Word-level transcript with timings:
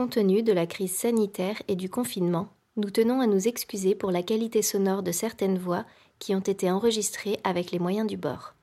compte 0.00 0.12
tenu 0.12 0.42
de 0.42 0.54
la 0.54 0.66
crise 0.66 0.94
sanitaire 0.94 1.62
et 1.68 1.76
du 1.76 1.90
confinement, 1.90 2.48
nous 2.78 2.88
tenons 2.88 3.20
à 3.20 3.26
nous 3.26 3.48
excuser 3.48 3.94
pour 3.94 4.10
la 4.10 4.22
qualité 4.22 4.62
sonore 4.62 5.02
de 5.02 5.12
certaines 5.12 5.58
voix 5.58 5.84
qui 6.18 6.34
ont 6.34 6.40
été 6.40 6.70
enregistrées 6.70 7.38
avec 7.44 7.70
les 7.70 7.78
moyens 7.78 8.06
du 8.06 8.16
bord. 8.16 8.54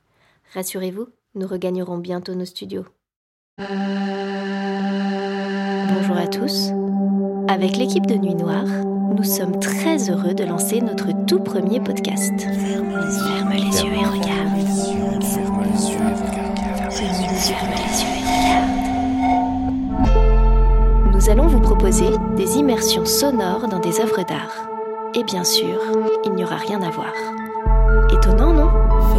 Rassurez-vous, 0.56 1.10
nous 1.36 1.46
regagnerons 1.46 2.00
bientôt 2.00 2.34
nos 2.34 2.46
studios. 2.46 2.86
Bonjour 3.60 3.78
à 6.18 6.26
tous. 6.26 6.72
Avec 7.48 7.78
l'équipe 7.78 8.08
de 8.08 8.16
Nuit 8.16 8.34
Noire, 8.34 8.66
nous 8.66 9.24
sommes 9.24 9.60
très 9.60 10.10
heureux 10.10 10.34
de 10.34 10.44
lancer 10.44 10.82
notre 10.82 11.10
tout 11.28 11.40
premier 11.40 11.80
podcast. 11.80 12.34
Proposer 21.88 22.18
des 22.36 22.58
immersions 22.58 23.06
sonores 23.06 23.70
dans 23.70 23.80
des 23.80 24.02
œuvres 24.02 24.22
d'art. 24.24 24.68
Et 25.14 25.24
bien 25.24 25.46
sûr, 25.46 25.80
il 26.26 26.34
n'y 26.34 26.44
aura 26.44 26.58
rien 26.58 26.82
à 26.82 26.90
voir. 26.90 27.14
Étonnant, 28.12 28.52
non? 28.52 28.70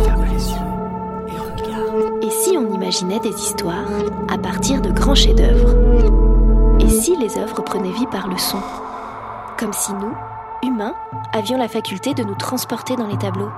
Ferme 0.04 0.26
les 0.26 0.50
yeux 0.50 1.28
et 1.28 1.38
regarde. 1.38 2.22
Et 2.22 2.28
si 2.28 2.58
on 2.58 2.74
imaginait 2.74 3.20
des 3.20 3.30
histoires 3.30 3.88
à 4.30 4.36
partir 4.36 4.82
de 4.82 4.90
grands 4.90 5.14
chefs-d'œuvre? 5.14 5.74
Et 6.80 6.90
si 6.90 7.16
les 7.16 7.38
œuvres 7.38 7.62
prenaient 7.62 7.90
vie 7.90 8.06
par 8.08 8.28
le 8.28 8.36
son? 8.36 8.60
Comme 9.58 9.72
si 9.72 9.94
nous, 9.94 10.14
humains, 10.62 10.94
avions 11.32 11.56
la 11.56 11.68
faculté 11.68 12.12
de 12.12 12.22
nous 12.22 12.36
transporter 12.36 12.96
dans 12.96 13.06
les 13.06 13.16
tableaux. 13.16 13.50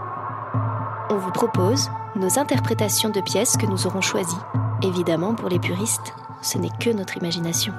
On 1.11 1.17
vous 1.17 1.33
propose 1.33 1.91
nos 2.15 2.39
interprétations 2.39 3.11
de 3.11 3.21
pièces 3.21 3.57
que 3.57 3.67
nous 3.67 3.89
aurons 3.89 4.03
choisies. 4.03 4.39
Évidemment, 4.83 5.35
pour 5.35 5.49
les 5.49 5.59
puristes, 5.59 6.15
ce 6.43 6.59
n'est 6.59 6.71
que 6.79 6.91
notre 6.91 7.17
imagination. 7.17 7.73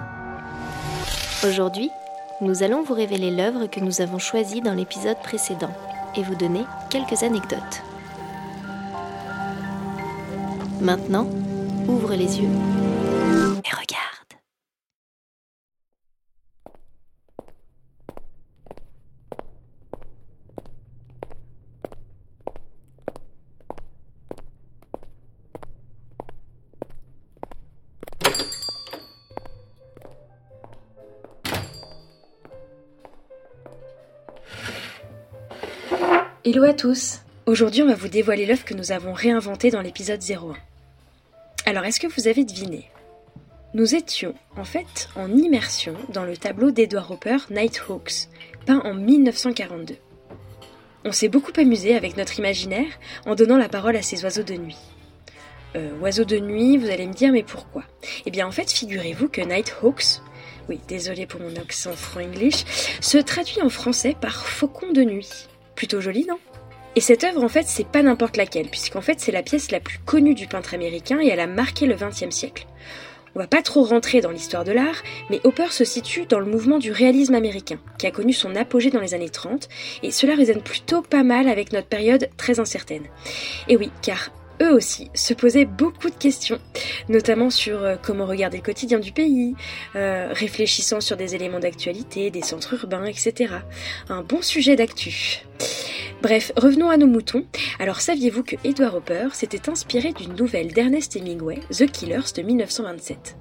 Aujourd'hui, 1.44 1.90
nous 2.40 2.62
allons 2.62 2.84
vous 2.84 2.94
révéler 2.94 3.32
l'œuvre 3.32 3.66
que 3.66 3.80
nous 3.80 4.00
avons 4.00 4.20
choisie 4.20 4.62
dans 4.62 4.76
l'épisode 4.76 5.18
précédent 5.24 5.74
et 6.16 6.22
vous 6.22 6.36
donner 6.36 6.62
quelques 6.92 7.24
anecdotes. 7.24 7.82
Maintenant, 10.80 11.28
ouvre 11.88 12.14
les 12.14 12.40
yeux 12.40 13.01
Hello 36.44 36.64
à 36.64 36.74
tous 36.74 37.20
Aujourd'hui 37.46 37.84
on 37.84 37.88
va 37.88 37.94
vous 37.94 38.08
dévoiler 38.08 38.48
l'œuvre 38.48 38.66
que 38.66 38.74
nous 38.74 38.92
avons 38.92 39.14
réinventée 39.14 39.70
dans 39.70 39.84
l'épisode 39.84 40.24
01. 40.28 40.56
Alors 41.68 41.86
est-ce 41.86 42.00
que 42.00 42.08
vous 42.08 42.28
avez 42.28 42.44
deviné? 42.44 42.90
Nous 43.76 43.94
étions 43.94 44.34
en 44.58 44.64
fait 44.64 45.08
en 45.16 45.32
immersion 45.32 45.94
dans 46.10 46.24
le 46.24 46.36
tableau 46.36 46.72
d'Edward 46.72 47.12
Hopper 47.12 47.38
Nighthawks, 47.52 48.28
peint 48.66 48.82
en 48.84 48.96
1942. 48.96 49.98
On 51.06 51.12
s'est 51.12 51.30
beaucoup 51.30 51.52
amusé 51.58 51.96
avec 51.96 52.18
notre 52.18 52.40
imaginaire 52.40 52.92
en 53.28 53.36
donnant 53.36 53.60
la 53.60 53.70
parole 53.70 53.96
à 53.96 54.02
ces 54.02 54.24
oiseaux 54.24 54.42
de 54.42 54.56
nuit. 54.56 54.80
Euh, 55.76 55.96
oiseaux 56.00 56.26
de 56.26 56.40
nuit, 56.40 56.76
vous 56.78 56.90
allez 56.90 57.06
me 57.06 57.14
dire 57.14 57.32
mais 57.32 57.44
pourquoi? 57.44 57.84
Eh 58.26 58.32
bien 58.32 58.48
en 58.48 58.52
fait 58.52 58.72
figurez-vous 58.72 59.30
que 59.30 59.42
Nighthawks, 59.42 60.22
oui 60.70 60.80
désolé 60.88 61.28
pour 61.28 61.40
mon 61.40 61.56
accent 61.58 61.94
franc-english, 61.94 62.66
se 63.00 63.20
traduit 63.20 63.62
en 63.62 63.70
français 63.70 64.16
par 64.20 64.48
faucon 64.48 64.92
de 64.92 65.04
nuit. 65.04 65.48
Plutôt 65.82 66.00
joli, 66.00 66.28
non? 66.30 66.38
Et 66.96 67.02
cette 67.02 67.24
œuvre, 67.24 67.44
en 67.44 67.48
fait, 67.48 67.66
c'est 67.66 67.88
pas 67.88 68.04
n'importe 68.04 68.38
laquelle, 68.38 68.68
puisqu'en 68.68 69.02
fait, 69.02 69.20
c'est 69.20 69.32
la 69.32 69.42
pièce 69.42 69.72
la 69.72 69.80
plus 69.80 69.98
connue 69.98 70.36
du 70.36 70.46
peintre 70.46 70.76
américain 70.76 71.20
et 71.20 71.28
elle 71.28 71.40
a 71.40 71.48
marqué 71.48 71.88
le 71.88 71.96
XXe 71.96 72.30
siècle. 72.30 72.68
On 73.34 73.40
va 73.40 73.48
pas 73.48 73.64
trop 73.64 73.82
rentrer 73.84 74.22
dans 74.22 74.30
l'histoire 74.30 74.64
de 74.64 74.74
l'art, 74.74 75.02
mais 75.32 75.42
Hopper 75.44 75.72
se 75.72 75.84
situe 75.84 76.28
dans 76.28 76.38
le 76.38 76.46
mouvement 76.46 76.78
du 76.78 76.92
réalisme 76.92 77.34
américain, 77.34 77.80
qui 77.98 78.06
a 78.06 78.12
connu 78.12 78.32
son 78.32 78.56
apogée 78.56 78.92
dans 78.92 79.00
les 79.00 79.16
années 79.16 79.32
30, 79.32 79.70
et 80.04 80.12
cela 80.12 80.36
résonne 80.36 80.62
plutôt 80.62 81.02
pas 81.02 81.24
mal 81.24 81.48
avec 81.48 81.74
notre 81.74 81.88
période 81.88 82.30
très 82.38 82.60
incertaine. 82.60 83.08
Et 83.68 83.76
oui, 83.76 83.90
car 84.04 84.30
eux 84.62 84.74
aussi 84.74 85.10
se 85.14 85.34
posaient 85.34 85.66
beaucoup 85.66 86.10
de 86.10 86.16
questions, 86.16 86.60
notamment 87.10 87.50
sur 87.50 87.84
euh, 87.84 87.96
comment 88.02 88.26
regarder 88.26 88.58
le 88.58 88.64
quotidien 88.64 89.00
du 89.00 89.12
pays, 89.12 89.56
euh, 89.96 90.30
réfléchissant 90.32 91.02
sur 91.02 91.18
des 91.18 91.36
éléments 91.36 91.60
d'actualité, 91.60 92.30
des 92.30 92.42
centres 92.42 92.74
urbains, 92.74 93.06
etc. 93.06 93.56
Un 94.10 94.22
bon 94.22 94.42
sujet 94.42 94.76
d'actu. 94.76 95.44
Bref, 96.22 96.52
revenons 96.56 96.90
à 96.90 96.98
nos 96.98 97.08
moutons. 97.08 97.46
Alors 97.80 98.00
saviez-vous 98.02 98.44
que 98.44 98.56
Edward 98.64 98.96
Hopper 98.96 99.30
s'était 99.34 99.70
inspiré 99.70 100.14
d'une 100.14 100.36
nouvelle 100.36 100.72
d'Ernest 100.72 101.16
Hemingway, 101.16 101.60
The 101.72 101.92
Killers 101.92 102.32
de 102.36 102.42
1927 102.44 103.38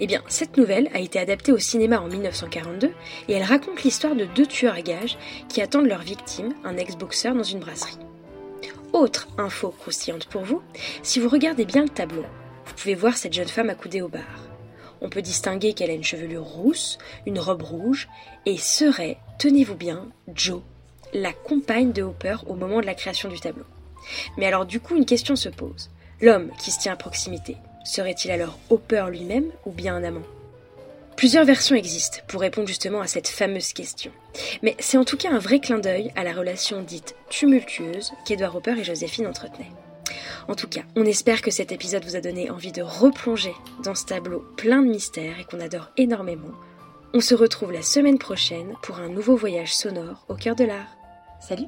eh 0.00 0.06
bien, 0.06 0.22
cette 0.28 0.56
nouvelle 0.56 0.88
a 0.94 1.00
été 1.00 1.18
adaptée 1.18 1.50
au 1.50 1.58
cinéma 1.58 2.00
en 2.00 2.06
1942 2.06 2.92
et 3.26 3.32
elle 3.32 3.42
raconte 3.42 3.82
l'histoire 3.82 4.14
de 4.14 4.26
deux 4.26 4.46
tueurs 4.46 4.74
à 4.74 4.82
gages 4.82 5.18
qui 5.48 5.60
attendent 5.60 5.88
leur 5.88 6.02
victime, 6.02 6.54
un 6.64 6.76
ex-boxeur, 6.76 7.34
dans 7.34 7.42
une 7.42 7.58
brasserie. 7.58 7.98
Autre 8.92 9.28
info 9.36 9.68
croustillante 9.68 10.26
pour 10.26 10.42
vous, 10.42 10.62
si 11.02 11.20
vous 11.20 11.28
regardez 11.28 11.66
bien 11.66 11.82
le 11.82 11.88
tableau, 11.90 12.24
vous 12.64 12.74
pouvez 12.74 12.94
voir 12.94 13.16
cette 13.16 13.34
jeune 13.34 13.48
femme 13.48 13.68
accoudée 13.70 14.00
au 14.00 14.08
bar. 14.08 14.22
On 15.00 15.10
peut 15.10 15.22
distinguer 15.22 15.74
qu'elle 15.74 15.90
a 15.90 15.94
une 15.94 16.04
chevelure 16.04 16.42
rousse, 16.42 16.98
une 17.26 17.38
robe 17.38 17.62
rouge, 17.62 18.08
et 18.46 18.56
serait, 18.56 19.18
tenez-vous 19.38 19.74
bien, 19.74 20.08
Jo, 20.34 20.62
la 21.12 21.32
compagne 21.32 21.92
de 21.92 22.02
Hopper 22.02 22.36
au 22.46 22.54
moment 22.54 22.80
de 22.80 22.86
la 22.86 22.94
création 22.94 23.28
du 23.28 23.38
tableau. 23.38 23.66
Mais 24.36 24.46
alors 24.46 24.64
du 24.64 24.80
coup, 24.80 24.96
une 24.96 25.06
question 25.06 25.36
se 25.36 25.50
pose. 25.50 25.90
L'homme 26.20 26.50
qui 26.58 26.70
se 26.70 26.80
tient 26.80 26.94
à 26.94 26.96
proximité, 26.96 27.56
serait-il 27.84 28.30
alors 28.30 28.58
Hopper 28.70 29.06
lui-même 29.10 29.50
ou 29.66 29.70
bien 29.70 29.94
un 29.94 30.04
amant? 30.04 30.37
Plusieurs 31.18 31.44
versions 31.44 31.74
existent 31.74 32.18
pour 32.28 32.40
répondre 32.40 32.68
justement 32.68 33.00
à 33.00 33.08
cette 33.08 33.26
fameuse 33.26 33.72
question. 33.72 34.12
Mais 34.62 34.76
c'est 34.78 34.98
en 34.98 35.04
tout 35.04 35.16
cas 35.16 35.32
un 35.32 35.40
vrai 35.40 35.58
clin 35.58 35.80
d'œil 35.80 36.12
à 36.14 36.22
la 36.22 36.32
relation 36.32 36.80
dite 36.80 37.16
tumultueuse 37.28 38.12
qu'Edward 38.24 38.54
Hopper 38.54 38.78
et 38.78 38.84
Joséphine 38.84 39.26
entretenaient. 39.26 39.72
En 40.46 40.54
tout 40.54 40.68
cas, 40.68 40.82
on 40.94 41.04
espère 41.04 41.42
que 41.42 41.50
cet 41.50 41.72
épisode 41.72 42.04
vous 42.04 42.14
a 42.14 42.20
donné 42.20 42.50
envie 42.50 42.70
de 42.70 42.82
replonger 42.82 43.52
dans 43.82 43.96
ce 43.96 44.06
tableau 44.06 44.44
plein 44.56 44.80
de 44.80 44.90
mystères 44.90 45.40
et 45.40 45.44
qu'on 45.44 45.58
adore 45.58 45.90
énormément. 45.96 46.54
On 47.12 47.20
se 47.20 47.34
retrouve 47.34 47.72
la 47.72 47.82
semaine 47.82 48.18
prochaine 48.18 48.74
pour 48.84 49.00
un 49.00 49.08
nouveau 49.08 49.34
voyage 49.34 49.74
sonore 49.74 50.24
au 50.28 50.36
cœur 50.36 50.54
de 50.54 50.66
l'art. 50.66 50.96
Salut 51.40 51.66